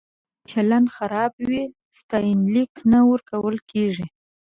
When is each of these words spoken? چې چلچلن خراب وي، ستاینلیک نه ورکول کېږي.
چې 0.47 0.51
چلچلن 0.51 0.85
خراب 0.95 1.31
وي، 1.47 1.63
ستاینلیک 1.99 2.71
نه 2.91 2.99
ورکول 3.11 3.57
کېږي. 3.71 4.05